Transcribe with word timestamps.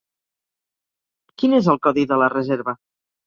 Quin 1.41 1.53
és 1.59 1.69
el 1.75 1.79
codi 1.87 2.05
de 2.13 2.19
la 2.23 2.31
reserva? 2.35 2.75